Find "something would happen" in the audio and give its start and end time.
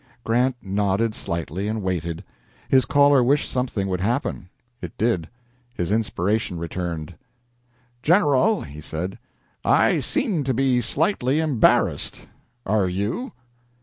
3.51-4.49